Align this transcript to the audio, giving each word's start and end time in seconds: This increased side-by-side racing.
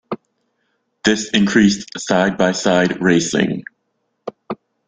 This 1.05 1.29
increased 1.29 1.91
side-by-side 1.95 2.99
racing. 3.03 3.65